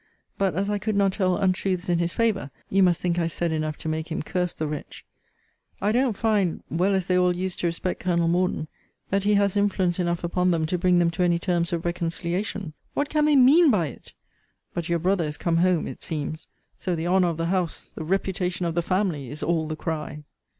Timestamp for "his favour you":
1.99-2.81